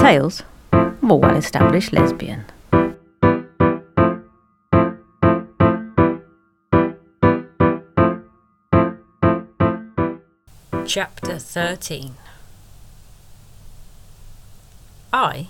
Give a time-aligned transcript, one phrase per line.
[0.00, 2.44] Tales of a well established lesbian.
[10.86, 12.14] Chapter 13
[15.12, 15.48] I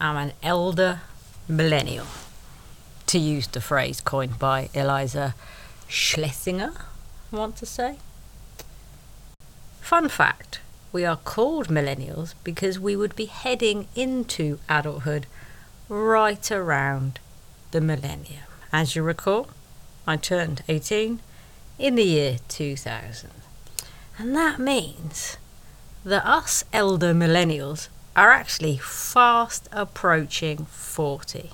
[0.00, 1.02] am an elder
[1.46, 2.06] millennial,
[3.06, 5.34] to use the phrase coined by Iliza
[5.88, 6.74] Shlesinger,
[7.32, 7.98] I want to say.
[9.82, 10.60] Fun fact
[10.92, 15.26] we are called millennials because we would be heading into adulthood
[15.88, 17.18] right around
[17.70, 18.42] the millennium.
[18.72, 19.48] As you recall,
[20.06, 21.20] I turned 18
[21.78, 23.30] in the year 2000.
[24.18, 25.38] And that means
[26.04, 31.50] that us elder millennials are actually fast approaching 40.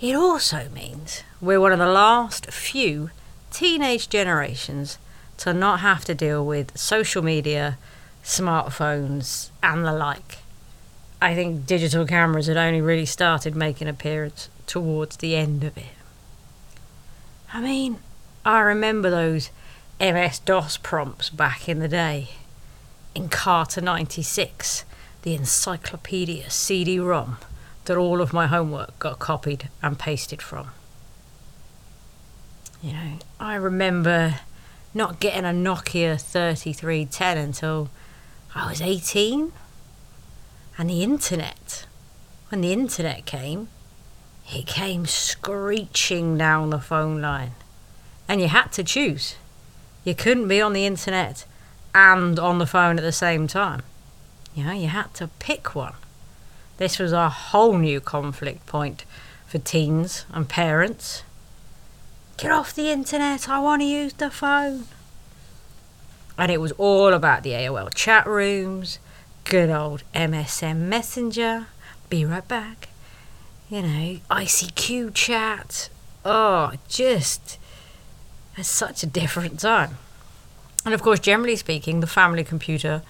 [0.00, 3.10] It also means we're one of the last few
[3.50, 4.98] teenage generations
[5.38, 7.78] to not have to deal with social media,
[8.24, 10.38] smartphones, and the like.
[11.22, 15.84] I think digital cameras had only really started making appearance towards the end of it.
[17.52, 17.98] I mean,
[18.44, 19.50] I remember those
[20.00, 22.30] MS DOS prompts back in the day.
[23.14, 24.84] Encarta 96,
[25.22, 27.36] the encyclopedia CD ROM
[27.84, 30.70] that all of my homework got copied and pasted from.
[32.82, 34.40] You know, I remember
[34.94, 37.90] not getting a Nokia 3310 until
[38.54, 39.52] I was 18.
[40.78, 41.86] And the internet,
[42.48, 43.68] when the internet came,
[44.50, 47.52] it came screeching down the phone line.
[48.28, 49.36] And you had to choose.
[50.04, 51.44] You couldn't be on the internet
[51.94, 53.82] and on the phone at the same time.
[54.54, 55.94] You know, you had to pick one.
[56.78, 59.04] This was a whole new conflict point
[59.46, 61.22] for teens and parents.
[62.36, 64.84] Get off the internet, I want to use the phone.
[66.40, 68.98] And it was all about the AOL chat rooms,
[69.44, 71.66] good old MSN Messenger,
[72.08, 72.88] be right back,
[73.68, 75.90] you know, ICQ chat.
[76.24, 77.58] Oh, just
[78.56, 79.98] it's such a different time.
[80.86, 83.02] And of course, generally speaking, the family computer,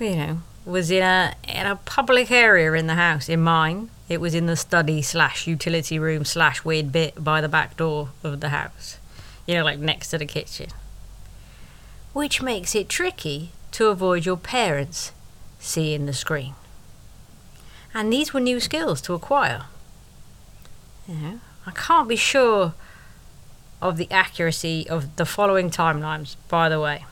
[0.00, 3.28] you know, was in a in a public area in the house.
[3.28, 7.48] In mine, it was in the study slash utility room slash weird bit by the
[7.48, 8.98] back door of the house.
[9.46, 10.70] You know, like next to the kitchen.
[12.18, 15.12] Which makes it tricky to avoid your parents
[15.60, 16.54] seeing the screen.
[17.94, 19.66] And these were new skills to acquire.
[21.06, 22.74] You know, I can't be sure
[23.80, 27.04] of the accuracy of the following timelines, by the way.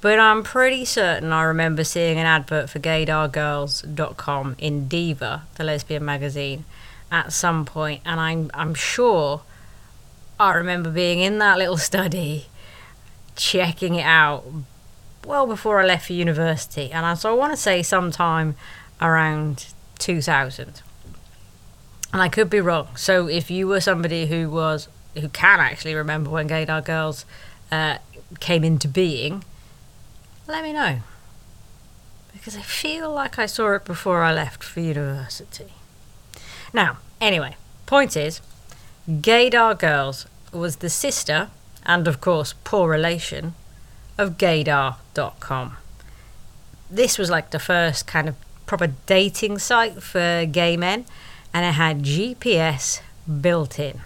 [0.00, 6.04] But I'm pretty certain I remember seeing an advert for gaydargirls.com in Diva, the lesbian
[6.04, 6.64] magazine,
[7.10, 9.42] at some point, and I'm I'm sure
[10.38, 12.46] I remember being in that little study,
[13.36, 14.44] checking it out,
[15.24, 18.54] well before I left for university, and I, so I want to say sometime
[19.00, 19.66] around
[19.98, 20.82] 2000.
[22.12, 22.88] And I could be wrong.
[22.96, 27.24] So if you were somebody who was who can actually remember when Gaydar Girls
[27.70, 27.98] uh,
[28.40, 29.44] came into being,
[30.46, 31.00] let me know.
[32.32, 35.72] Because I feel like I saw it before I left for university.
[36.72, 37.56] Now, anyway,
[37.86, 38.40] point is,
[39.08, 41.50] Gaydar Girls was the sister,
[41.86, 43.54] and of course, poor relation,
[44.18, 45.76] of gaydar.com.
[46.90, 48.36] This was like the first kind of
[48.66, 51.04] proper dating site for gay men,
[51.52, 53.00] and it had GPS
[53.40, 54.00] built in.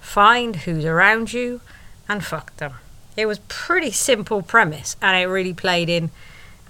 [0.00, 1.60] Find who's around you
[2.08, 2.74] and fuck them.
[3.16, 6.10] It was pretty simple premise, and it really played in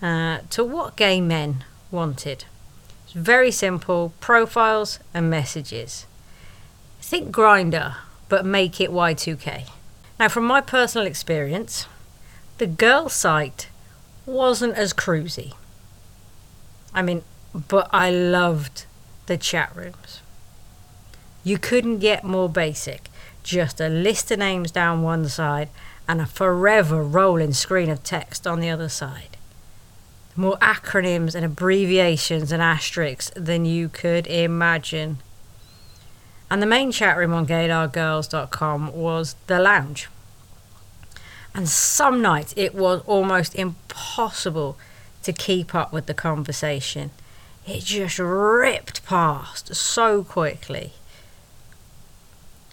[0.00, 2.44] uh, to what gay men wanted.
[3.04, 6.06] It's very simple profiles and messages.
[7.00, 7.96] Think Grindr,
[8.28, 9.68] but make it Y2K.
[10.18, 11.86] Now, from my personal experience,
[12.58, 13.68] the girl site
[14.24, 15.52] wasn't as cruisy.
[16.94, 17.22] I mean,
[17.68, 18.86] but I loved
[19.26, 20.22] the chat rooms.
[21.44, 23.10] You couldn't get more basic.
[23.42, 25.68] Just a list of names down one side
[26.08, 29.36] and a forever rolling screen of text on the other side.
[30.34, 35.18] More acronyms and abbreviations and asterisks than you could imagine.
[36.50, 40.08] And the main chat room on gaydargirls.com was the lounge.
[41.54, 44.76] And some nights it was almost impossible
[45.22, 47.10] to keep up with the conversation.
[47.66, 50.92] It just ripped past so quickly.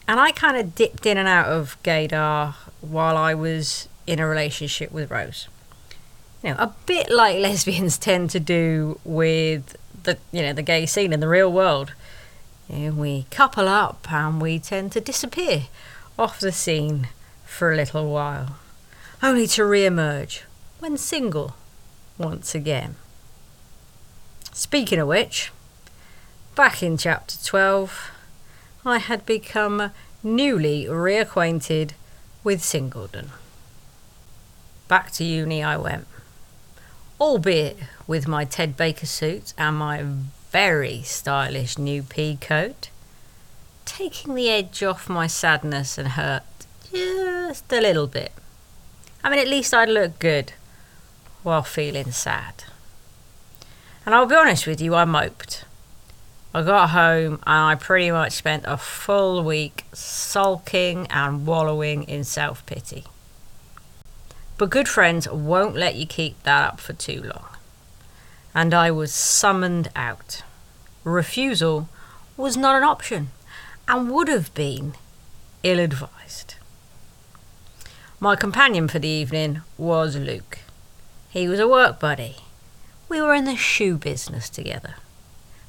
[0.07, 4.27] And I kind of dipped in and out of gaydar while I was in a
[4.27, 5.47] relationship with Rose.
[6.43, 10.85] You know, a bit like lesbians tend to do with the you know the gay
[10.85, 11.93] scene in the real world.
[12.69, 15.63] Know, we couple up and we tend to disappear
[16.17, 17.09] off the scene
[17.45, 18.55] for a little while,
[19.21, 20.43] only to re-emerge
[20.79, 21.55] when single
[22.17, 22.95] once again.
[24.53, 25.51] Speaking of which,
[26.55, 28.11] back in chapter 12,
[28.85, 29.91] I had become
[30.23, 31.91] newly reacquainted
[32.43, 33.31] with Singleton.
[34.87, 36.07] Back to uni I went,
[37.19, 37.77] albeit
[38.07, 40.05] with my Ted Baker suit and my
[40.53, 42.89] very stylish new pea coat,
[43.85, 46.43] taking the edge off my sadness and hurt
[46.91, 48.31] just a little bit.
[49.23, 50.53] I mean, at least I'd look good
[51.41, 52.65] while feeling sad.
[54.05, 55.65] And I'll be honest with you, I moped.
[56.53, 62.23] I got home and I pretty much spent a full week sulking and wallowing in
[62.23, 63.05] self pity.
[64.59, 67.52] But good friends won't let you keep that up for too long.
[68.55, 70.43] And I was summoned out.
[71.03, 71.89] Refusal
[72.37, 73.29] was not an option
[73.87, 74.93] and would have been
[75.63, 76.55] ill advised.
[78.19, 80.59] My companion for the evening was Luke.
[81.29, 82.37] He was a work buddy.
[83.09, 84.95] We were in the shoe business together.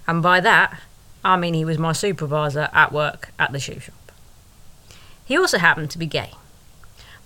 [0.06, 0.78] And by that,
[1.24, 4.12] I mean he was my supervisor at work at the shoe shop.
[5.24, 6.32] He also happened to be gay.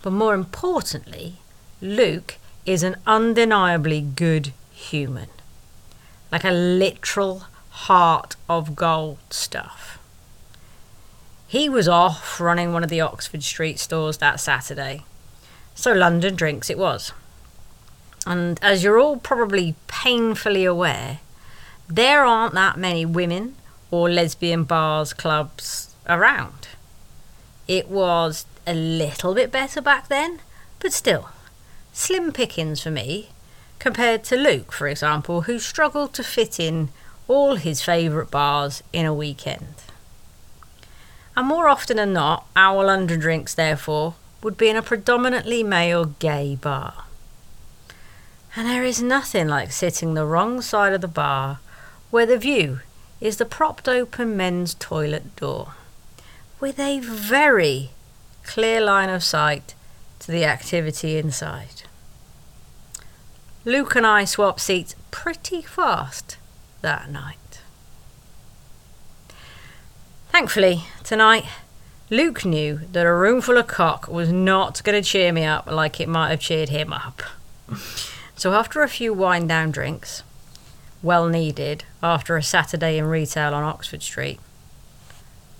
[0.02, 1.34] But more importantly,
[1.80, 5.28] Luke is an undeniably good human.
[6.30, 9.98] Like a literal heart of gold stuff.
[11.46, 15.04] He was off running one of the Oxford Street stores that Saturday.
[15.74, 17.12] So London Drinks it was.
[18.26, 21.20] And as you're all probably painfully aware,
[21.88, 23.54] there aren't that many women
[23.90, 26.68] or lesbian bars, clubs around.
[27.66, 30.40] It was a little bit better back then,
[30.80, 31.30] but still,
[31.92, 33.30] slim pickings for me
[33.78, 36.90] compared to Luke, for example, who struggled to fit in
[37.26, 39.74] all his favourite bars in a weekend.
[41.36, 46.06] And more often than not, our London drinks, therefore, would be in a predominantly male
[46.06, 47.04] gay bar.
[48.56, 51.60] And there is nothing like sitting the wrong side of the bar
[52.10, 52.80] where the view
[53.20, 55.74] is the propped open men's toilet door
[56.60, 57.90] with a very
[58.42, 59.74] clear line of sight
[60.18, 61.82] to the activity inside.
[63.68, 66.38] Luke and I swapped seats pretty fast
[66.80, 67.60] that night.
[70.30, 71.44] Thankfully, tonight,
[72.08, 75.66] Luke knew that a room full of cock was not going to cheer me up
[75.66, 77.22] like it might have cheered him up.
[78.36, 80.22] So after a few wind down drinks,
[81.02, 84.38] well needed after a Saturday in retail on Oxford Street,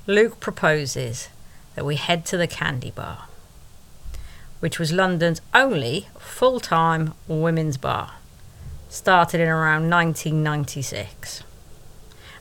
[0.07, 1.29] Luke proposes
[1.75, 3.28] that we head to the Candy Bar,
[4.61, 8.15] which was London's only full time women's bar,
[8.89, 11.43] started in around 1996.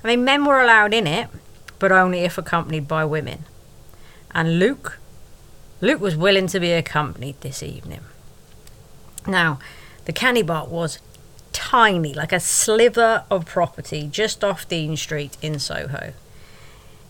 [0.03, 1.29] I mean, men were allowed in it,
[1.79, 3.45] but only if accompanied by women.
[4.31, 4.99] And Luke,
[5.81, 8.01] Luke was willing to be accompanied this evening.
[9.27, 9.59] Now,
[10.05, 10.99] the candy bar was
[11.51, 16.13] tiny, like a sliver of property just off Dean Street in Soho.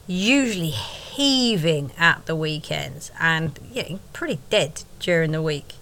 [0.10, 3.60] Usually heaving at the weekends and
[4.14, 5.74] pretty dead during the week.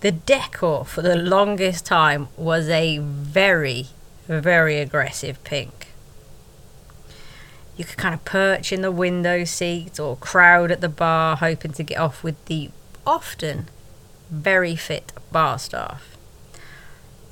[0.00, 3.88] The decor for the longest time was a very,
[4.26, 5.88] very aggressive pink.
[7.76, 11.72] You could kind of perch in the window seat or crowd at the bar, hoping
[11.72, 12.70] to get off with the
[13.06, 13.68] often
[14.30, 16.11] very fit bar staff.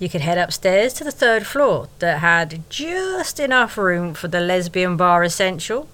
[0.00, 4.40] You could head upstairs to the third floor that had just enough room for the
[4.40, 5.88] lesbian bar essential,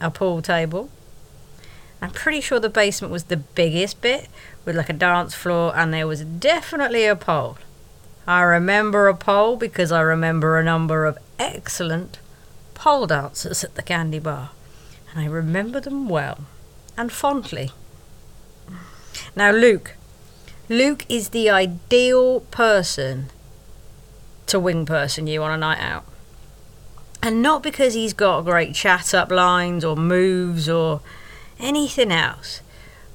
[0.00, 0.90] a pool table.
[2.00, 4.26] I'm pretty sure the basement was the biggest bit
[4.64, 7.56] with like a dance floor and there was definitely a pole.
[8.26, 12.18] I remember a pole because I remember a number of excellent
[12.74, 14.50] pole dancers at the candy bar
[15.12, 16.46] and I remember them well
[16.96, 17.70] and fondly.
[19.36, 19.94] Now, Luke,
[20.68, 23.30] Luke is the ideal person
[24.52, 26.04] to wing person you on a night out.
[27.22, 31.00] And not because he's got great chat up lines or moves or
[31.58, 32.60] anything else,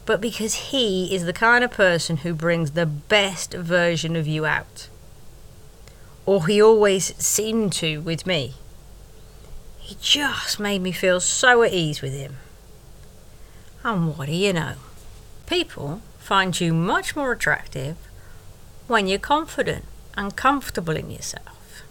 [0.05, 4.45] but because he is the kind of person who brings the best version of you
[4.45, 4.89] out.
[6.25, 8.55] Or he always seemed to with me.
[9.77, 12.37] He just made me feel so at ease with him.
[13.83, 14.73] And what do you know?
[15.45, 17.95] People find you much more attractive
[18.87, 19.85] when you're confident
[20.17, 21.83] and comfortable in yourself.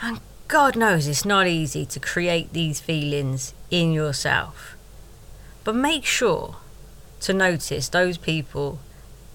[0.00, 4.76] And God knows it's not easy to create these feelings in yourself.
[5.64, 6.56] But make sure
[7.20, 8.78] to notice those people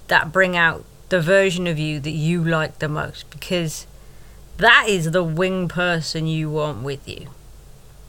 [0.08, 3.88] that bring out the version of you that you like the most because
[4.58, 7.28] that is the wing person you want with you.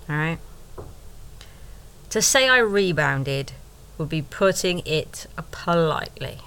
[0.09, 0.39] Alright?
[2.11, 3.53] To say I rebounded
[3.97, 6.41] would be putting it politely.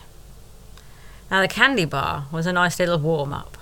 [1.33, 3.57] Now, the candy bar was a nice little warm up.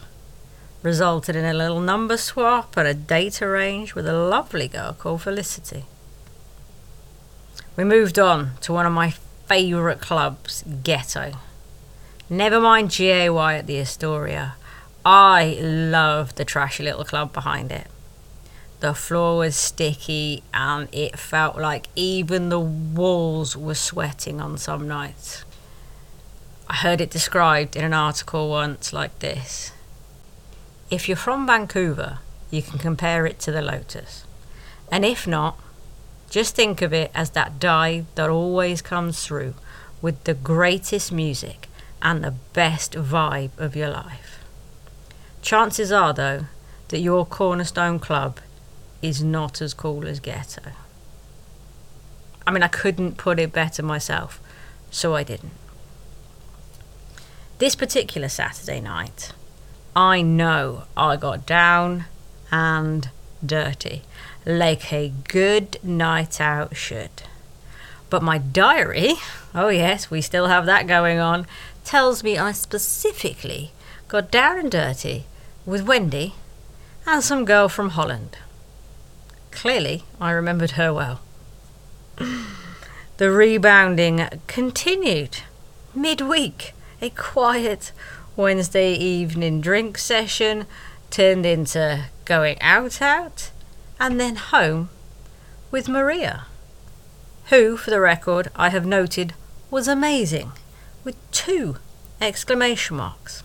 [0.84, 5.22] resulted in a little number swap and a date arranged with a lovely girl called
[5.22, 5.86] Felicity.
[7.78, 9.12] We moved on to one of my
[9.48, 11.32] favourite clubs, Ghetto.
[12.30, 14.56] Never mind GAY at the Astoria.
[15.06, 17.88] I loved the trashy little club behind it.
[18.82, 24.90] The floor was sticky and it felt like even the walls were sweating on some
[24.90, 25.46] nights.
[26.72, 29.74] I heard it described in an article once like this
[30.90, 34.24] If you're from Vancouver, you can compare it to the Lotus.
[34.90, 35.60] And if not,
[36.30, 39.54] just think of it as that dive that always comes through
[40.02, 41.68] with the greatest music
[42.02, 44.40] and the best vibe of your life.
[45.42, 46.46] Chances are, though,
[46.88, 48.40] that your cornerstone club
[49.02, 50.72] is not as cool as Ghetto.
[52.48, 54.40] I mean, I couldn't put it better myself,
[54.90, 55.52] so I didn't.
[57.62, 59.34] This particular Saturday night,
[59.96, 62.06] I know I got down
[62.52, 63.08] and
[63.46, 64.02] dirty,
[64.48, 67.22] like a good night out should.
[68.10, 69.14] But my diary,
[69.54, 71.46] oh yes, we still have that going on,
[71.84, 73.74] tells me I specifically
[74.08, 75.26] got down and dirty
[75.64, 76.34] with Wendy
[77.06, 78.40] and some girl from Holland.
[79.52, 81.22] Clearly, I remembered her well.
[83.18, 85.42] the rebounding continued
[85.94, 86.74] midweek.
[87.04, 87.94] A quiet
[88.36, 90.68] Wednesday evening drink session
[91.10, 93.50] turned into going out out
[94.00, 94.90] and then home
[95.72, 96.46] with Maria,
[97.46, 99.34] who, for the record, I have noted
[99.72, 100.52] was amazing
[101.04, 101.78] with two
[102.22, 103.42] exclamation marks.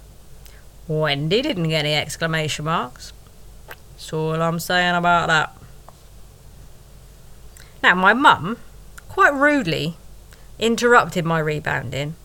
[0.87, 3.15] Wendy didn't get any exclamation marks.
[3.69, 5.57] That's all I'm saying about that.
[7.83, 8.59] Now, my mum,
[9.09, 9.97] quite rudely,
[10.59, 12.17] interrupted my rebounding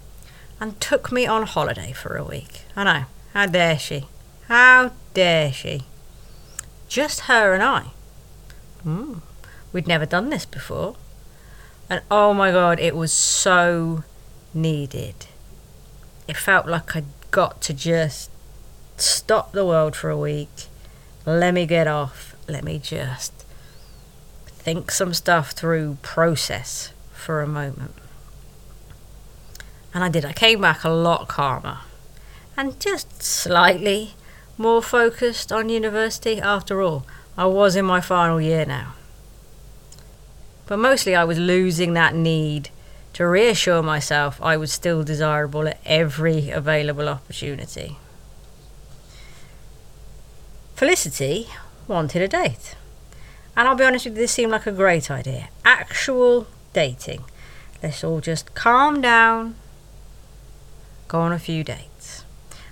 [0.61, 2.61] and took me on holiday for a week.
[2.75, 4.05] I know, how dare she?
[4.47, 5.81] How dare she?
[6.87, 7.87] Just her and I.
[8.85, 9.21] Mm,
[9.73, 10.95] we'd never done this before.
[11.89, 14.03] And oh my god, it was so
[14.53, 15.25] needed.
[16.27, 18.29] It felt like I'd got to just
[18.97, 20.67] stop the world for a week.
[21.25, 22.35] Let me get off.
[22.47, 23.33] Let me just
[24.45, 27.95] think some stuff through, process for a moment.
[29.93, 30.25] And I did.
[30.25, 31.79] I came back a lot calmer
[32.57, 34.13] and just slightly
[34.57, 36.39] more focused on university.
[36.39, 37.05] After all,
[37.37, 38.93] I was in my final year now.
[40.67, 42.69] But mostly I was losing that need
[43.13, 47.97] to reassure myself I was still desirable at every available opportunity.
[50.75, 51.47] Felicity
[51.87, 52.75] wanted a date.
[53.55, 55.49] And I'll be honest with you, this seemed like a great idea.
[55.65, 57.23] Actual dating.
[57.83, 59.55] Let's all just calm down,
[61.11, 62.23] go on a few dates.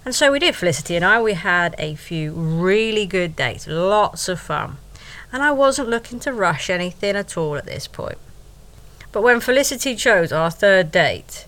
[0.05, 1.21] And so we did, Felicity and I.
[1.21, 4.77] We had a few really good dates, lots of fun.
[5.31, 8.17] And I wasn't looking to rush anything at all at this point.
[9.11, 11.47] But when Felicity chose our third date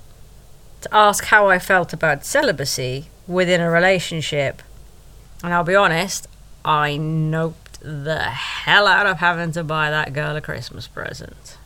[0.82, 4.62] to ask how I felt about celibacy within a relationship,
[5.44, 6.28] and I'll be honest,
[6.66, 11.58] I noped the hell out of having to buy that girl a Christmas present.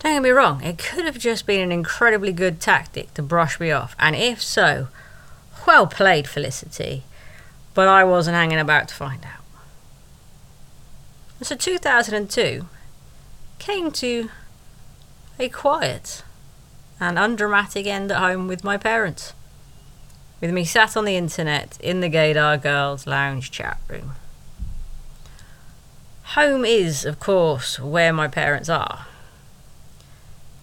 [0.00, 3.60] Don't get me wrong, it could have just been an incredibly good tactic to brush
[3.60, 4.88] me off, and if so,
[5.66, 7.04] well played, Felicity.
[7.74, 9.44] But I wasn't hanging about to find out.
[11.42, 12.66] So 2002
[13.58, 14.30] came to
[15.38, 16.22] a quiet
[16.98, 19.34] and undramatic end at home with my parents.
[20.40, 24.12] With me sat on the internet in the Gaydar Girls Lounge chat room.
[26.34, 29.06] Home is, of course, where my parents are.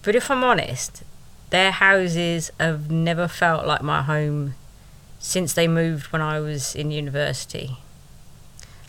[0.02, 1.02] But if I'm honest,
[1.50, 4.54] their houses have never felt like my home
[5.18, 7.78] since they moved when I was in university.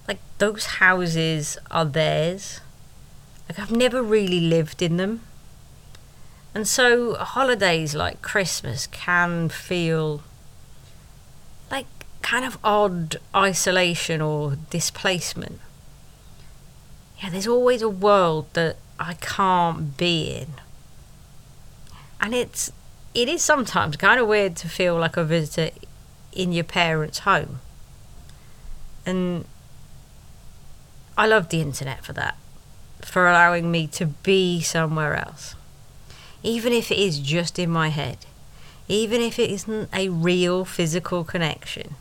[0.08, 2.62] Like, those houses are theirs.
[3.48, 5.22] Like, I've never really lived in them.
[6.54, 10.22] And so, holidays like Christmas can feel
[11.72, 11.88] like
[12.22, 15.60] kind of odd isolation or displacement
[17.22, 20.48] yeah, there's always a world that I can't be in.
[22.22, 22.72] And it's
[23.14, 25.76] it is sometimes kind of weird to feel like a visitor
[26.34, 27.60] in your parents' home.
[29.06, 29.46] And
[31.18, 32.38] I love the internet for that,
[33.02, 35.56] for allowing me to be somewhere else.
[36.44, 38.20] Even if it is just in my head,
[38.88, 41.96] even if it isn't a real physical connection.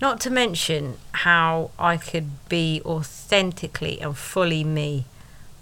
[0.00, 5.06] Not to mention how I could be authentically and fully me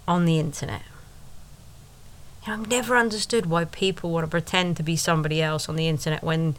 [0.07, 0.81] on the internet.
[2.45, 5.75] You know, I've never understood why people want to pretend to be somebody else on
[5.75, 6.55] the internet when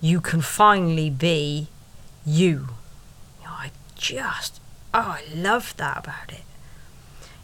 [0.00, 1.68] you can finally be
[2.24, 2.68] you.
[3.40, 4.60] you know, I just,
[4.92, 6.42] oh, I love that about it.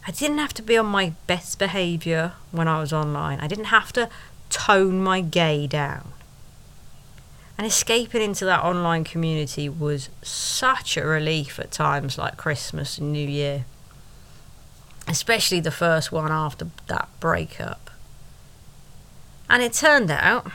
[0.07, 3.39] I didn't have to be on my best behaviour when I was online.
[3.39, 4.09] I didn't have to
[4.49, 6.13] tone my gay down.
[7.57, 13.11] And escaping into that online community was such a relief at times like Christmas and
[13.11, 13.65] New Year.
[15.11, 17.91] Especially the first one after that breakup.
[19.49, 20.49] And it turned out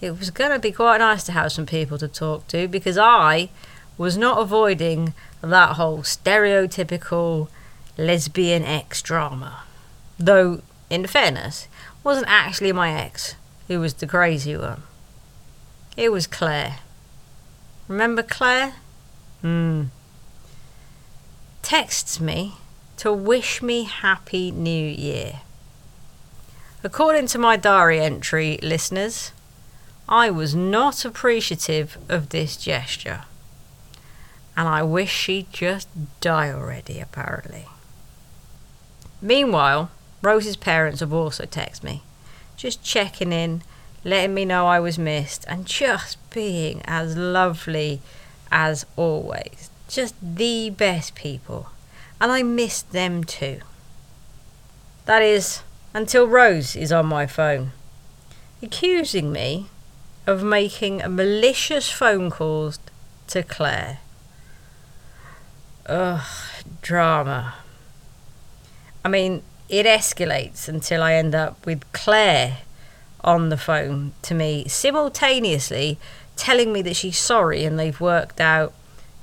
[0.00, 2.98] it was going to be quite nice to have some people to talk to because
[2.98, 3.50] I
[3.96, 7.46] was not avoiding that whole stereotypical
[7.96, 9.62] lesbian ex drama.
[10.18, 11.68] Though, in fairness,
[12.02, 13.36] wasn't actually my ex
[13.68, 14.82] who was the crazy one.
[15.96, 16.80] It was Claire.
[17.86, 18.74] Remember Claire?
[19.42, 19.84] Hmm.
[21.62, 22.54] Texts me
[22.98, 25.40] to wish me Happy New Year.
[26.84, 29.32] According to my diary entry, listeners,
[30.08, 33.24] I was not appreciative of this gesture.
[34.56, 35.88] And I wish she'd just
[36.20, 37.66] die already, apparently.
[39.22, 39.90] Meanwhile,
[40.20, 42.02] Rose's parents have also texted me,
[42.56, 43.62] just checking in
[44.04, 48.00] letting me know I was missed, and just being as lovely
[48.50, 49.70] as always.
[49.88, 51.68] Just the best people.
[52.20, 53.60] And I missed them too.
[55.04, 55.62] That is,
[55.94, 57.72] until Rose is on my phone,
[58.62, 59.66] accusing me
[60.26, 62.78] of making malicious phone calls
[63.28, 64.00] to Claire.
[65.86, 66.26] Ugh,
[66.82, 67.54] drama.
[69.04, 72.58] I mean, it escalates until I end up with Claire
[73.22, 75.98] on the phone to me simultaneously
[76.36, 78.72] telling me that she's sorry and they've worked out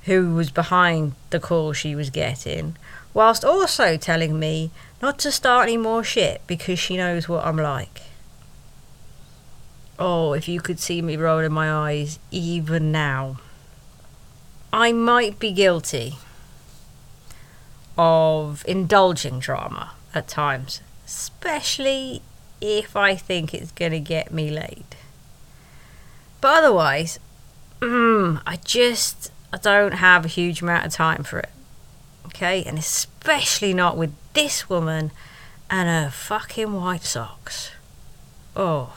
[0.04, 2.76] who was behind the call she was getting,
[3.16, 4.70] whilst also telling me
[5.00, 8.02] not to start any more shit because she knows what I'm like.
[9.98, 13.38] Oh, if you could see me rolling my eyes even now.
[14.70, 16.16] I might be guilty
[17.96, 22.20] of indulging drama at times, especially
[22.60, 24.84] if I think it's going to get me laid.
[26.42, 27.18] But otherwise,
[27.80, 31.48] mm, I just I don't have a huge amount of time for it.
[32.26, 35.12] Okay, and especially not with this woman
[35.70, 37.70] and her fucking white socks.
[38.56, 38.94] Oh.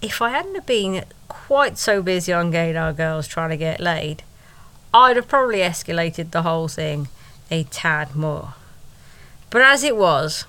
[0.00, 4.22] If I hadn't been quite so busy on gaydar girls trying to get laid,
[4.94, 7.08] I'd have probably escalated the whole thing
[7.50, 8.54] a tad more.
[9.50, 10.46] But as it was,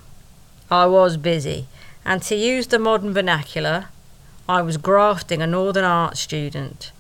[0.72, 1.68] I was busy,
[2.06, 3.90] and to use the modern vernacular,
[4.48, 6.92] I was grafting a Northern Art student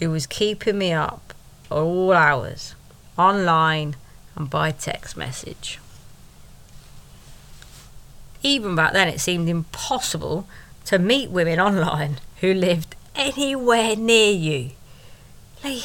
[0.00, 1.32] who was keeping me up
[1.70, 2.74] all hours,
[3.18, 3.96] online
[4.36, 5.80] and by text message.
[8.42, 10.46] Even back then, it seemed impossible
[10.84, 14.70] to meet women online who lived anywhere near you.
[15.64, 15.82] Like,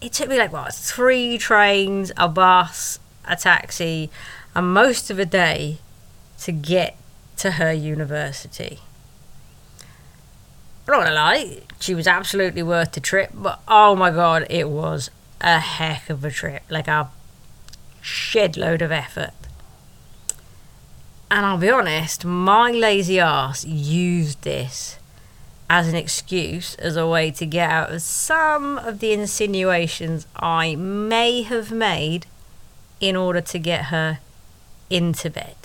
[0.00, 4.10] it took me like what three trains, a bus, a taxi,
[4.54, 5.78] and most of a day
[6.40, 6.96] to get
[7.38, 8.80] to her university.
[10.86, 14.68] I'm not gonna lie, she was absolutely worth the trip, but oh my god, it
[14.68, 16.62] was a heck of a trip.
[16.68, 17.10] Like a
[18.00, 19.32] shed load of effort.
[21.30, 24.98] And I'll be honest, my lazy ass used this
[25.68, 30.76] as an excuse, as a way to get out of some of the insinuations I
[30.76, 32.26] may have made
[33.00, 34.20] in order to get her
[34.90, 35.56] into bed.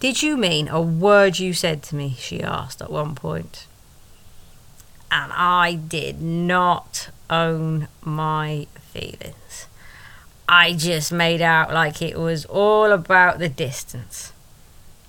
[0.00, 2.16] Did you mean a word you said to me?
[2.18, 3.66] She asked at one point.
[5.10, 9.66] And I did not own my feelings.
[10.48, 14.32] I just made out like it was all about the distance.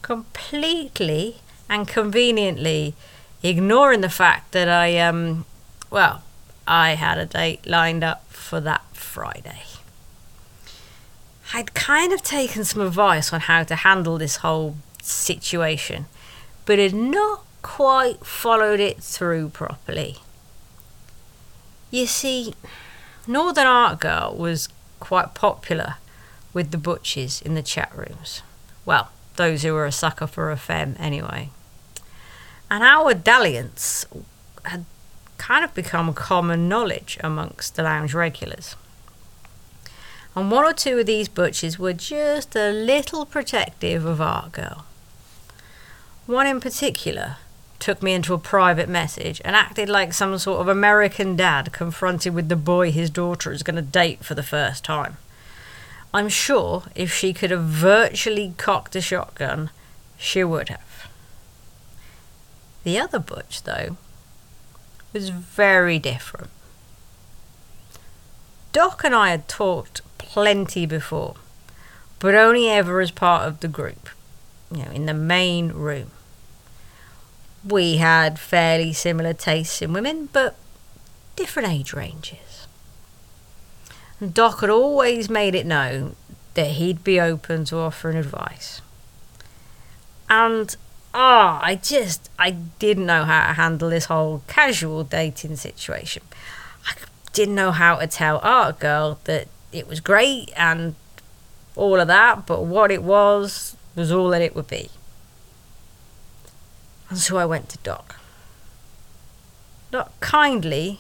[0.02, 1.38] Completely
[1.70, 2.96] and conveniently
[3.44, 5.46] ignoring the fact that I, um,
[5.92, 6.24] well,
[6.68, 9.64] I had a date lined up for that Friday.
[11.54, 16.06] I'd kind of taken some advice on how to handle this whole situation,
[16.66, 20.18] but had not quite followed it through properly.
[21.92, 22.54] You see,
[23.26, 24.70] Northern Art Girl was
[25.00, 25.96] quite popular
[26.54, 28.42] with the butches in the chat rooms.
[28.86, 31.50] Well, those who were a sucker for a femme, anyway.
[32.70, 34.06] And our dalliance
[34.66, 34.86] had
[35.38, 38.76] kind of become common knowledge amongst the lounge regulars
[40.38, 44.86] and one or two of these butches were just a little protective of Art Girl.
[46.28, 47.38] One in particular
[47.80, 52.34] took me into a private message and acted like some sort of American dad confronted
[52.34, 55.18] with the boy his daughter is going to date for the first time.
[56.14, 59.70] I'm sure if she could have virtually cocked a shotgun,
[60.18, 61.10] she would have.
[62.84, 63.98] The other Butch, though,
[65.14, 66.50] was very different.
[68.72, 71.36] Doc and I had talked plenty before,
[72.20, 74.10] but only ever as part of the group,
[74.72, 76.12] you know, in the main room.
[77.68, 80.56] We had fairly similar tastes in women, but
[81.36, 82.68] different age ranges.
[84.20, 86.16] And Doc had always made it known
[86.54, 88.82] that he'd be open to offering advice.
[90.30, 90.76] And
[91.14, 96.24] ah, oh, I just I didn't know how to handle this whole casual dating situation.
[96.88, 96.94] I
[97.34, 100.96] didn't know how to tell Art Girl that it was great and
[101.76, 104.90] all of that, but what it was was all that it would be.
[107.10, 108.20] And so I went to Doc.
[109.92, 111.00] Not kindly,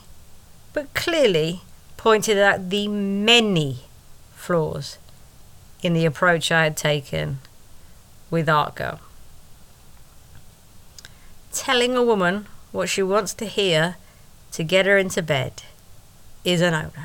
[0.73, 1.61] but clearly
[1.97, 3.79] pointed out the many
[4.35, 4.97] flaws
[5.81, 7.39] in the approach I had taken
[8.29, 8.99] with Art Girl.
[11.51, 13.97] Telling a woman what she wants to hear
[14.51, 15.63] to get her into bed
[16.45, 17.03] is a no no.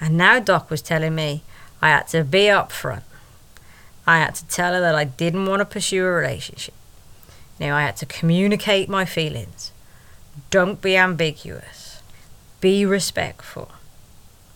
[0.00, 1.42] And now Doc was telling me
[1.80, 3.02] I had to be upfront.
[4.06, 6.74] I had to tell her that I didn't want to pursue a relationship.
[7.58, 9.72] Now I had to communicate my feelings.
[10.50, 12.02] Don't be ambiguous.
[12.60, 13.70] Be respectful.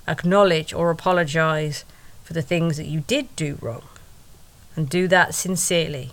[0.07, 1.85] Acknowledge or apologize
[2.25, 3.85] for the things that you did do wrong.
[4.77, 6.13] And do that sincerely.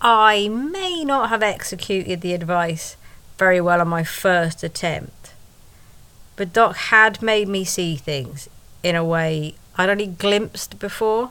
[0.00, 2.96] I may not have executed the advice
[3.38, 5.32] very well on my first attempt,
[6.36, 8.48] but Doc had made me see things
[8.82, 11.30] in a way I'd only glimpsed before.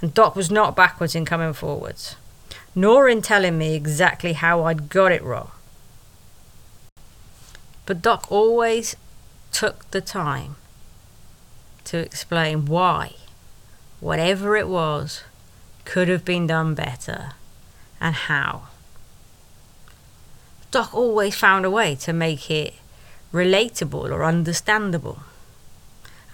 [0.00, 2.16] And Doc was not backwards in coming forwards,
[2.74, 5.52] nor in telling me exactly how I'd got it wrong.
[7.86, 8.96] But Doc always
[9.52, 10.56] took the time
[11.84, 13.14] to explain why,
[14.00, 15.22] whatever it was,
[15.84, 17.32] could have been done better
[18.00, 18.68] and how.
[20.72, 22.74] Doc always found a way to make it
[23.32, 25.20] relatable or understandable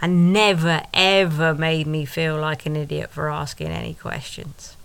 [0.01, 4.77] and never ever made me feel like an idiot for asking any questions.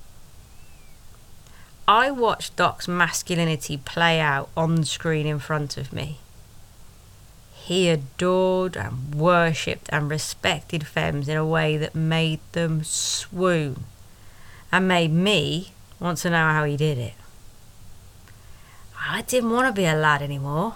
[1.87, 6.19] I watched Doc's masculinity play out on screen in front of me.
[7.53, 13.83] He adored and worshipped and respected femmes in a way that made them swoon
[14.71, 17.13] and made me want to know how he did it.
[18.99, 20.75] I didn't want to be a lad anymore.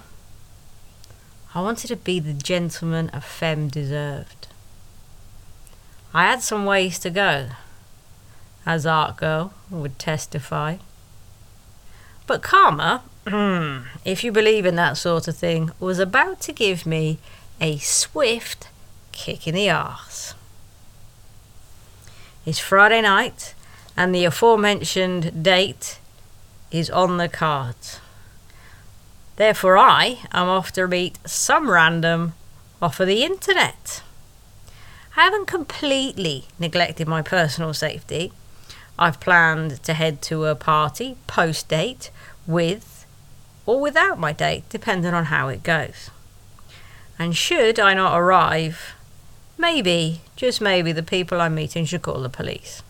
[1.58, 4.46] I wanted to be the gentleman a femme deserved.
[6.14, 7.48] I had some ways to go,
[8.64, 10.78] as Art Girl would testify.
[12.28, 13.02] But Karma,
[14.06, 17.18] if you believe in that sort of thing, was about to give me
[17.60, 18.68] a swift
[19.12, 20.36] kick in the arse.
[22.46, 23.56] It's Friday night,
[23.98, 25.98] and the aforementioned date
[26.70, 28.00] is on the cards.
[29.38, 32.34] Therefore, I am off to meet some random
[32.82, 34.02] off of the internet.
[35.16, 38.34] I haven't completely neglected my personal safety.
[39.00, 42.10] I've planned to head to a party post date
[42.48, 43.06] with
[43.68, 46.10] or without my date, depending on how it goes.
[47.20, 48.96] And should I not arrive,
[49.58, 52.82] maybe, just maybe, the people I'm meeting should call the police.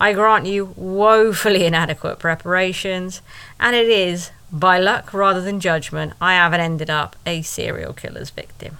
[0.00, 3.22] I grant you woefully inadequate preparations,
[3.60, 8.30] and it is, by luck rather than judgment, I haven't ended up a serial killer's
[8.30, 8.78] victim.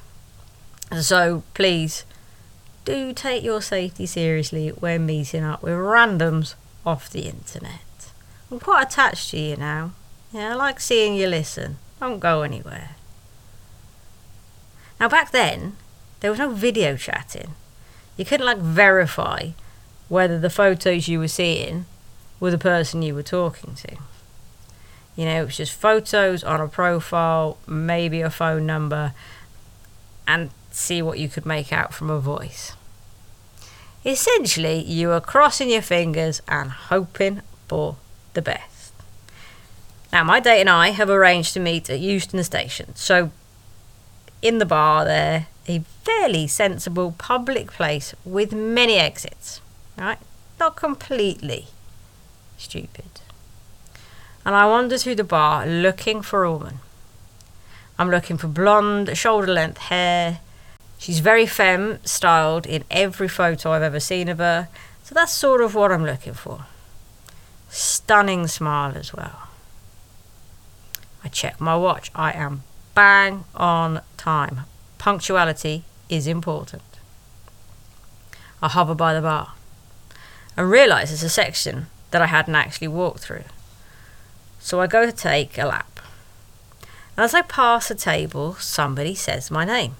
[1.00, 2.04] So please
[2.84, 7.80] do take your safety seriously when meeting up with randoms off the internet.
[8.50, 9.92] I'm quite attached to you now.
[10.32, 11.78] Yeah, I like seeing you listen.
[12.00, 12.90] Don't go anywhere.
[15.00, 15.76] Now, back then,
[16.20, 17.54] there was no video chatting.
[18.16, 19.50] You couldn't like verify
[20.14, 21.86] whether the photos you were seeing
[22.38, 23.96] were the person you were talking to.
[25.16, 29.12] You know, it was just photos on a profile, maybe a phone number,
[30.24, 32.74] and see what you could make out from a voice.
[34.06, 37.96] Essentially, you were crossing your fingers and hoping for
[38.34, 38.92] the best.
[40.12, 43.32] Now, my date and I have arranged to meet at Euston Station, so
[44.42, 49.60] in the bar there, a fairly sensible public place with many exits.
[49.96, 50.18] Right?
[50.58, 51.66] Not completely
[52.56, 53.20] stupid.
[54.44, 56.80] And I wander through the bar looking for a woman.
[57.98, 60.40] I'm looking for blonde, shoulder length hair.
[60.98, 64.68] She's very femme styled in every photo I've ever seen of her.
[65.02, 66.66] So that's sort of what I'm looking for.
[67.68, 69.48] Stunning smile as well.
[71.22, 72.10] I check my watch.
[72.14, 72.62] I am
[72.94, 74.60] bang on time.
[74.98, 76.82] Punctuality is important.
[78.60, 79.52] I hover by the bar
[80.56, 83.44] and realise there's a section that I hadn't actually walked through.
[84.60, 86.00] So I go to take a lap.
[87.16, 89.96] As I pass a table, somebody says my name.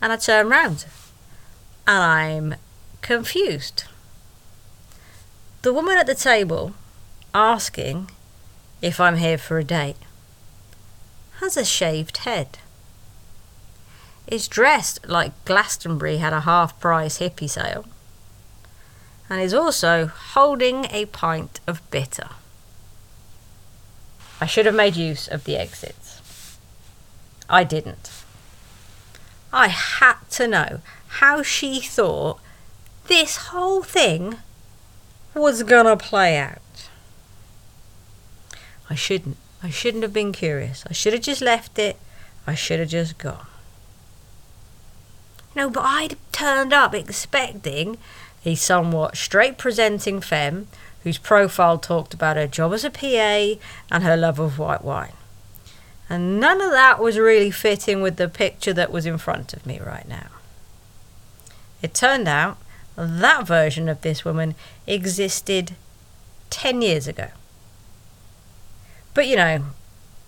[0.00, 0.86] And I turn round
[1.86, 2.54] and I'm
[3.02, 3.84] confused.
[5.62, 6.74] The woman at the table
[7.34, 8.10] asking
[8.82, 9.96] if I'm here for a date
[11.40, 12.58] has a shaved head.
[14.26, 17.84] Is dressed like Glastonbury had a half price hippie sale
[19.28, 22.28] and is also holding a pint of bitter.
[24.40, 26.20] I should have made use of the exits.
[27.48, 28.10] I didn't.
[29.52, 32.40] I had to know how she thought
[33.06, 34.36] this whole thing
[35.34, 36.88] was gonna play out.
[38.90, 39.36] I shouldn't.
[39.62, 40.84] I shouldn't have been curious.
[40.88, 41.96] I should have just left it.
[42.46, 43.46] I should have just gone.
[45.54, 47.96] No, but I'd turned up expecting
[48.46, 50.68] a somewhat straight presenting femme
[51.02, 55.12] whose profile talked about her job as a PA and her love of white wine.
[56.08, 59.66] And none of that was really fitting with the picture that was in front of
[59.66, 60.28] me right now.
[61.82, 62.58] It turned out
[62.96, 64.54] that version of this woman
[64.86, 65.74] existed
[66.50, 67.28] 10 years ago.
[69.12, 69.64] But you know,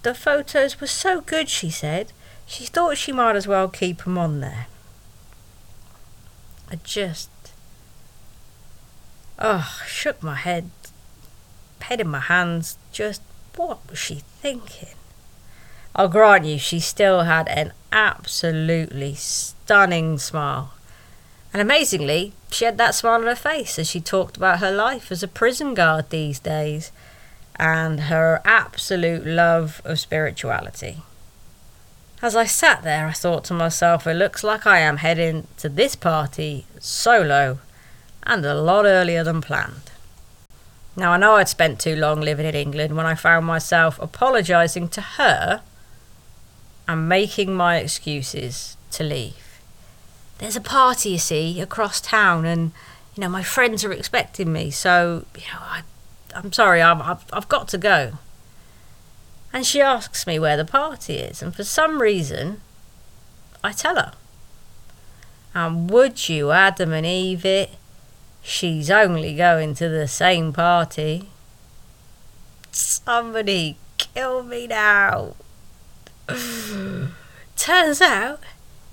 [0.03, 2.13] the photos were so good, she said,
[2.47, 4.67] she thought she might as well keep them on there.
[6.71, 7.31] I just.
[9.41, 10.71] Oh, shook my head,
[11.81, 12.77] head in my hands.
[12.91, 13.23] Just
[13.57, 14.97] what was she thinking?
[15.95, 20.73] I'll grant you, she still had an absolutely stunning smile.
[21.53, 25.11] And amazingly, she had that smile on her face as she talked about her life
[25.11, 26.93] as a prison guard these days
[27.57, 31.03] and her absolute love of spirituality.
[32.21, 35.69] As I sat there, I thought to myself, it looks like I am heading to
[35.69, 37.61] this party solo
[38.25, 39.91] and a lot earlier than planned.
[40.97, 44.89] Now, I know I'd spent too long living in England when I found myself apologising
[44.89, 45.63] to her
[46.89, 49.61] and making my excuses to leave.
[50.39, 52.73] There's a party, you see, across town, and
[53.15, 55.83] you know my friends are expecting me, so you know I,
[56.35, 58.15] I'm sorry, I've, I've, I've got to go.
[59.53, 62.61] And she asks me where the party is, and for some reason,
[63.63, 64.13] I tell her.
[65.55, 67.71] And would you, Adam and Eve, it?
[68.43, 71.29] She's only going to the same party.
[72.71, 75.35] Somebody kill me now.
[77.57, 78.41] Turns out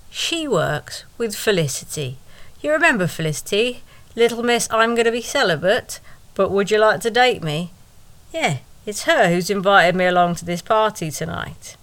[0.10, 2.18] she works with Felicity.
[2.62, 3.84] You remember Felicity?
[4.16, 6.00] Little Miss I'm going to be celibate,
[6.36, 7.72] but would you like to date me?
[8.34, 11.76] Yeah, it's her who's invited me along to this party tonight.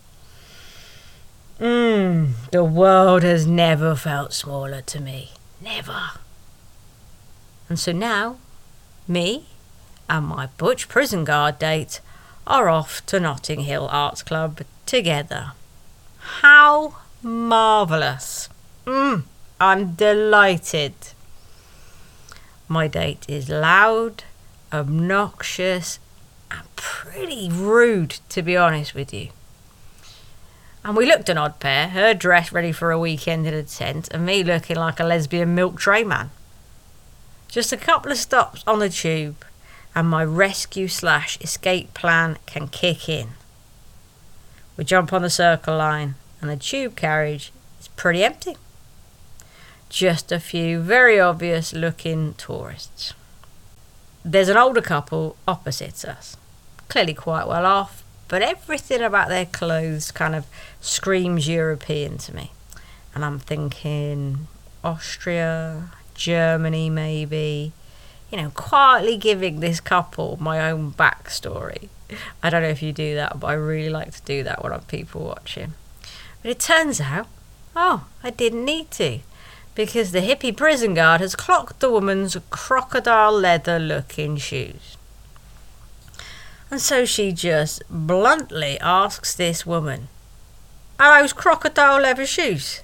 [1.60, 5.32] Mmm, the world has never felt smaller to me.
[5.60, 6.12] Never.
[7.72, 8.36] And so now,
[9.08, 9.46] me
[10.06, 12.02] and my Butch prison guard date
[12.46, 15.52] are off to Notting Hill Arts Club together.
[16.18, 18.50] How marvellous!
[18.84, 19.22] Mmm,
[19.58, 20.92] I'm delighted.
[22.68, 24.24] My date is loud,
[24.70, 25.98] obnoxious,
[26.50, 29.28] and pretty rude, to be honest with you.
[30.84, 34.08] And we looked an odd pair, her dressed ready for a weekend in a tent,
[34.10, 36.32] and me looking like a lesbian milk tray man.
[37.52, 39.44] Just a couple of stops on the tube,
[39.94, 43.32] and my rescue slash escape plan can kick in.
[44.78, 48.56] We jump on the circle line, and the tube carriage is pretty empty.
[49.90, 53.12] Just a few very obvious looking tourists.
[54.24, 56.38] There's an older couple opposite us,
[56.88, 60.46] clearly quite well off, but everything about their clothes kind of
[60.80, 62.52] screams European to me.
[63.14, 64.48] And I'm thinking
[64.82, 65.90] Austria,
[66.22, 67.72] Germany, maybe.
[68.30, 71.88] You know, quietly giving this couple my own backstory.
[72.42, 74.72] I don't know if you do that, but I really like to do that when
[74.72, 75.74] I'm people watching.
[76.40, 77.26] But it turns out,
[77.74, 79.18] oh, I didn't need to
[79.74, 84.96] because the hippie prison guard has clocked the woman's crocodile leather looking shoes.
[86.70, 90.08] And so she just bluntly asks this woman,
[91.00, 92.82] Are those crocodile leather shoes?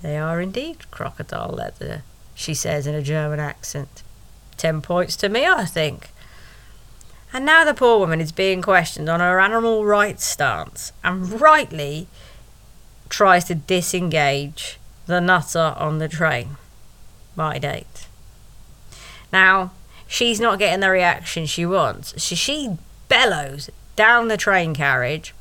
[0.00, 2.02] They are indeed crocodile leather,
[2.34, 4.02] she says in a German accent.
[4.56, 6.10] Ten points to me, I think.
[7.32, 12.06] And now the poor woman is being questioned on her animal rights stance, and rightly
[13.08, 16.56] tries to disengage the nutter on the train.
[17.34, 18.06] My date.
[19.32, 19.72] Now,
[20.06, 22.22] she's not getting the reaction she wants.
[22.22, 22.76] So she
[23.08, 25.34] bellows down the train carriage.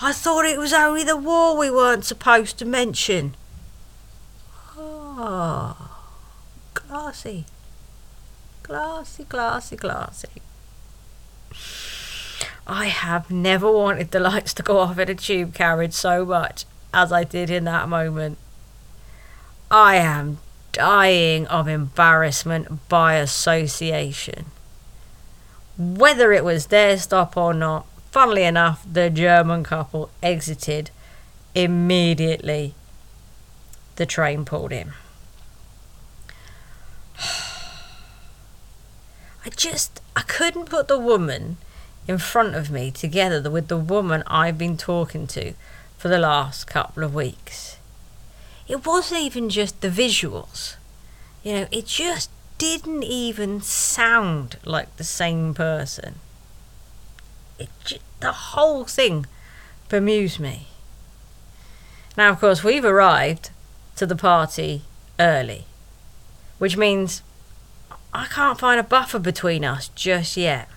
[0.00, 3.34] I thought it was only the war we weren't supposed to mention.
[5.16, 5.76] Oh,
[6.74, 7.44] classy.
[8.64, 10.42] classy, classy, classy.
[12.66, 16.64] I have never wanted the lights to go off in a tube carriage so much
[16.92, 18.38] as I did in that moment.
[19.70, 20.38] I am
[20.72, 24.46] dying of embarrassment by association.
[25.78, 30.90] Whether it was their stop or not, funnily enough, the German couple exited
[31.54, 32.74] immediately.
[33.94, 34.92] The train pulled in.
[39.44, 41.58] I just, I couldn't put the woman
[42.08, 45.54] in front of me together with the woman I've been talking to
[45.98, 47.76] for the last couple of weeks.
[48.66, 50.76] It wasn't even just the visuals.
[51.42, 56.16] You know, it just didn't even sound like the same person.
[57.58, 59.26] It just, the whole thing
[59.90, 60.68] bemused me.
[62.16, 63.50] Now, of course, we've arrived
[63.96, 64.82] to the party
[65.20, 65.66] early,
[66.58, 67.22] which means
[68.14, 70.68] I can't find a buffer between us just yet.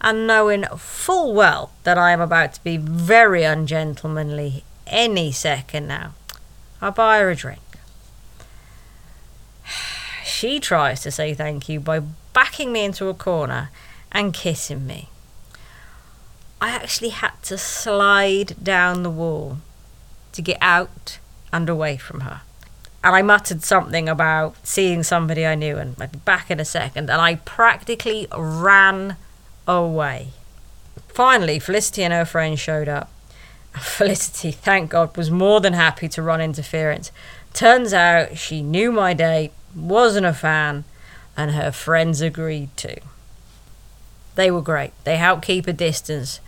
[0.00, 6.14] And knowing full well that I am about to be very ungentlemanly any second now,
[6.80, 7.60] I buy her a drink.
[10.24, 12.00] She tries to say thank you by
[12.34, 13.70] backing me into a corner
[14.10, 15.08] and kissing me.
[16.60, 19.58] I actually had to slide down the wall
[20.32, 21.18] to get out
[21.52, 22.42] and away from her.
[23.06, 26.64] And I muttered something about seeing somebody I knew and I'd be back in a
[26.64, 29.16] second, and I practically ran
[29.68, 30.30] away.
[31.06, 33.08] Finally, Felicity and her friend showed up.
[33.78, 37.12] Felicity, thank God, was more than happy to run interference.
[37.54, 40.82] Turns out she knew my date, wasn't a fan,
[41.36, 43.00] and her friends agreed to.
[44.34, 44.90] They were great.
[45.04, 46.40] They helped keep a distance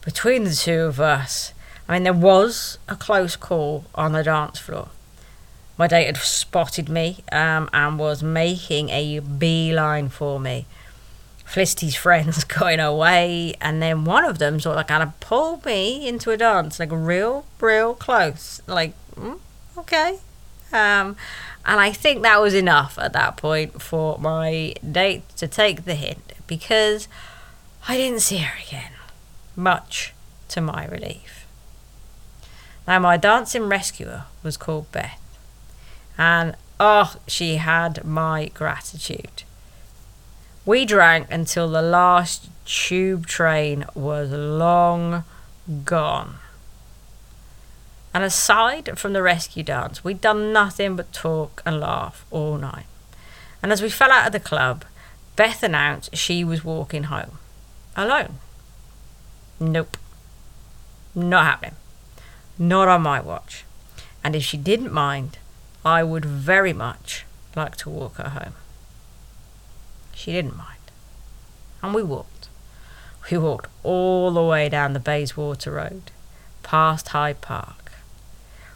[0.00, 1.54] between the two of us.
[1.88, 4.88] I mean, there was a close call on the dance floor.
[5.80, 10.66] My date had spotted me um, and was making a beeline for me.
[11.46, 16.06] Felicity's friends going away, and then one of them sort of kind of pulled me
[16.06, 18.60] into a dance, like real, real close.
[18.66, 19.38] Like, mm,
[19.78, 20.18] okay.
[20.70, 21.16] Um,
[21.64, 25.94] and I think that was enough at that point for my date to take the
[25.94, 27.08] hint because
[27.88, 28.92] I didn't see her again,
[29.56, 30.12] much
[30.48, 31.46] to my relief.
[32.86, 35.19] Now, my dancing rescuer was called Beth,
[36.20, 39.42] and oh, she had my gratitude.
[40.66, 45.24] We drank until the last tube train was long
[45.86, 46.34] gone.
[48.12, 52.86] And aside from the rescue dance, we'd done nothing but talk and laugh all night.
[53.62, 54.84] And as we fell out of the club,
[55.36, 57.38] Beth announced she was walking home.
[57.96, 58.38] Alone.
[59.58, 59.96] Nope.
[61.14, 61.76] Not happening.
[62.58, 63.64] Not on my watch.
[64.22, 65.38] And if she didn't mind,
[65.84, 67.24] I would very much
[67.56, 68.54] like to walk her home.
[70.14, 70.90] She didn't mind.
[71.82, 72.48] And we walked.
[73.30, 76.10] We walked all the way down the Bayswater Road,
[76.62, 77.92] past Hyde Park.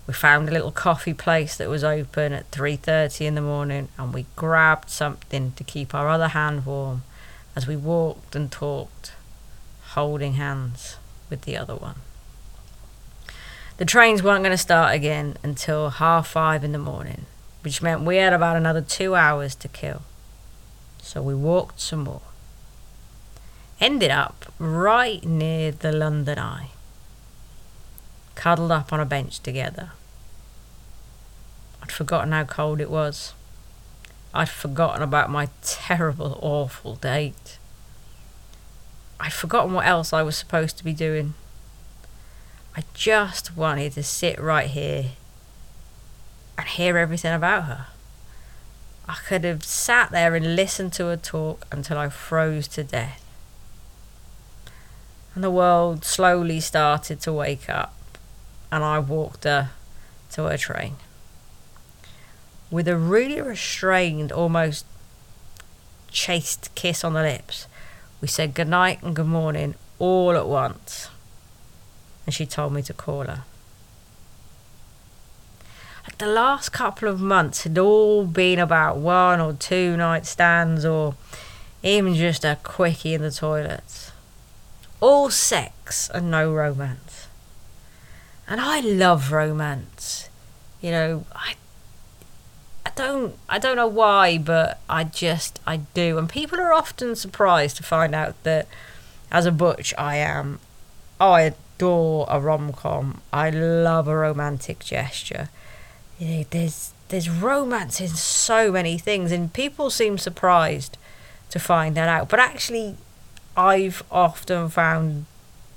[0.06, 4.12] We found a little coffee place that was open at 3:30 in the morning and
[4.12, 7.02] we grabbed something to keep our other hand warm
[7.56, 9.12] as we walked and talked,
[9.94, 10.96] holding hands
[11.30, 12.00] with the other one.
[13.76, 17.26] The trains weren't going to start again until half five in the morning,
[17.62, 20.02] which meant we had about another two hours to kill.
[21.02, 22.22] So we walked some more.
[23.80, 26.70] Ended up right near the London Eye,
[28.37, 29.90] cuddled up on a bench together.
[31.82, 33.34] I'd forgotten how cold it was.
[34.32, 37.58] I'd forgotten about my terrible, awful date.
[39.18, 41.34] I'd forgotten what else I was supposed to be doing.
[42.76, 45.10] I just wanted to sit right here
[46.58, 47.87] and hear everything about her.
[49.08, 53.24] I could have sat there and listened to her talk until I froze to death.
[55.34, 57.94] And the world slowly started to wake up,
[58.72, 59.70] and I walked her
[60.33, 60.96] to her train.
[62.70, 64.85] With a really restrained, almost
[66.10, 67.68] chaste kiss on the lips,
[68.20, 71.08] we said goodnight and good morning all at once.
[72.27, 73.44] And she told me to call her
[76.18, 81.14] the last couple of months had all been about one or two night stands or
[81.83, 84.12] even just a quickie in the toilets.
[85.00, 87.27] All sex and no romance.
[88.46, 90.29] And I love romance.
[90.81, 91.54] You know, I
[92.87, 96.16] I don't I don't know why, but I just I do.
[96.18, 98.68] And people are often surprised to find out that
[99.33, 100.60] as a butch I am
[101.20, 103.20] oh, I adore a rom com.
[103.33, 105.48] I love a romantic gesture
[106.18, 110.96] you know, there's there's romance in so many things, and people seem surprised
[111.50, 112.29] to find that out.
[112.29, 112.96] But actually,
[113.56, 115.27] I've often found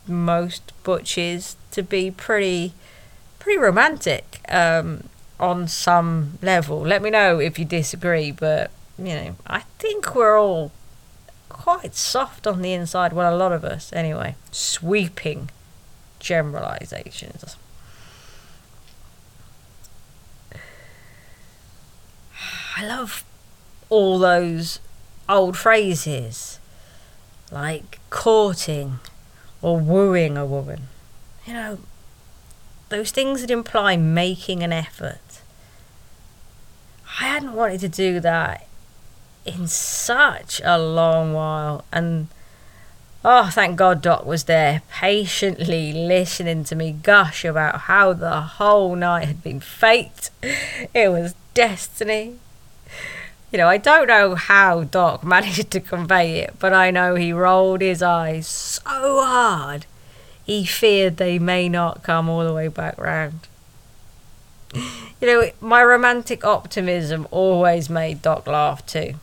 [0.08, 2.74] most butches to be pretty
[3.40, 6.80] pretty romantic um, on some level.
[6.80, 10.72] Let me know if you disagree, but you know, I think we're all
[11.50, 13.14] quite soft on the inside.
[13.14, 14.36] Well, a lot of us, anyway.
[14.52, 15.50] Sweeping
[16.20, 17.56] generalizations.
[22.78, 23.24] I love
[23.90, 24.80] all those
[25.28, 26.60] old phrases
[27.52, 29.00] like courting
[29.62, 30.88] or wooing a woman.
[31.46, 31.80] You know,
[32.90, 35.42] those things that imply making an effort.
[37.20, 38.68] I hadn't wanted to do that
[39.46, 41.84] in such a long while.
[41.92, 42.28] And
[43.30, 48.96] oh, thank God Doc was there, patiently listening to me gush about how the whole
[48.96, 50.30] night had been fate.
[50.94, 52.36] It was destiny.
[53.52, 57.34] You know, I don't know how Doc managed to convey it, but I know he
[57.34, 59.86] rolled his eyes so hard
[60.46, 63.42] he feared they may not come all the way back round.
[64.74, 69.16] You know, my romantic optimism always made Doc laugh too.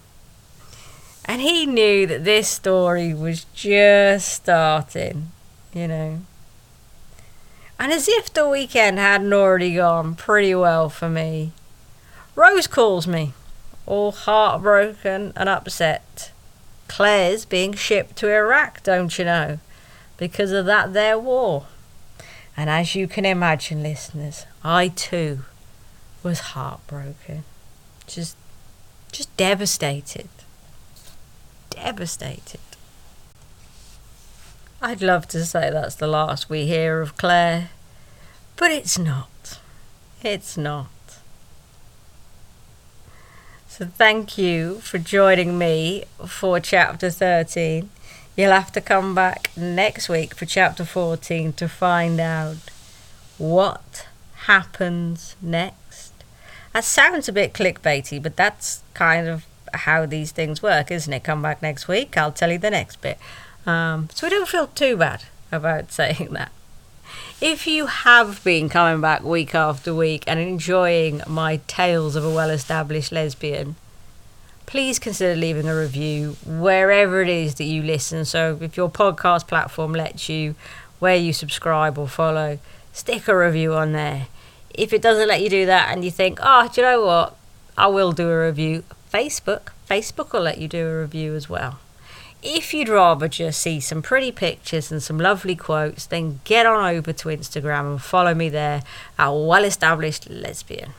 [1.27, 5.31] And he knew that this story was just starting,
[5.72, 6.20] you know.
[7.79, 11.53] And as if the weekend hadn't already gone pretty well for me,
[12.37, 13.33] Rose calls me,
[13.87, 16.31] all heartbroken and upset.
[16.89, 19.59] Claire's being shipped to Iraq, don't you know,
[20.18, 21.66] because of that there war.
[22.57, 25.41] And as you can imagine, listeners, I too
[26.22, 27.45] was heartbroken.
[28.07, 28.37] Just
[29.11, 30.29] just devastated
[31.75, 32.61] devastated.
[34.81, 37.70] I'd love to say that's the last we hear of Claire,
[38.57, 39.59] but it's not.
[40.22, 40.89] It's not.
[43.66, 47.91] So thank you for joining me for chapter 13.
[48.37, 52.57] You'll have to come back next week for chapter 14 to find out
[53.39, 54.07] what
[54.47, 56.12] happens next.
[56.72, 59.45] That sounds a bit clickbaity, but that's kind of
[59.81, 61.25] how these things work, isn't it?
[61.25, 63.18] Come back next week, I'll tell you the next bit.
[63.66, 66.53] Um, so I don't feel too bad about saying that.
[67.41, 72.31] If you have been coming back week after week and enjoying my tales of a
[72.31, 73.77] well established lesbian,
[74.66, 78.25] please consider leaving a review wherever it is that you listen.
[78.25, 80.55] So if your podcast platform lets you,
[80.99, 82.59] where you subscribe or follow,
[82.93, 84.29] stick a review on there.
[84.70, 87.37] If it doesn't let you do that and you think, oh, do you know what?
[87.77, 88.85] I will do a review,
[89.15, 89.69] Facebook.
[89.89, 91.79] Facebook will let you do a review as well.
[92.43, 96.85] If you'd rather just see some pretty pictures and some lovely quotes, then get on
[96.85, 98.83] over to Instagram and follow me there
[99.17, 100.95] at Well Established Lesbian.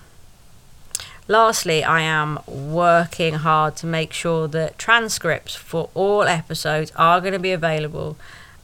[1.28, 7.34] Lastly, I am working hard to make sure that transcripts for all episodes are going
[7.34, 8.16] to be available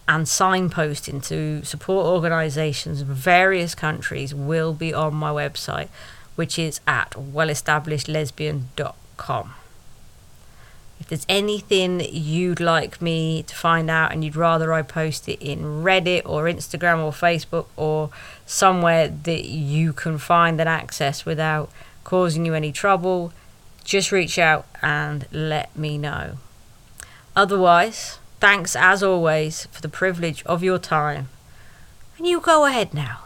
[0.07, 5.89] and signposting to support organisations in various countries will be on my website,
[6.35, 9.53] which is at wellestablishedlesbian.com com.
[10.99, 15.41] If there's anything you'd like me to find out and you'd rather I post it
[15.41, 18.09] in Reddit or Instagram or Facebook or
[18.45, 21.69] somewhere that you can find and access without
[22.03, 23.31] causing you any trouble,
[23.83, 26.37] just reach out and let me know.
[27.35, 31.29] Otherwise, thanks as always for the privilege of your time.
[32.17, 33.19] And you go ahead now.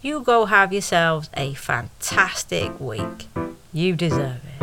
[0.00, 3.28] You go have yourselves a fantastic week.
[3.72, 4.62] You deserve it.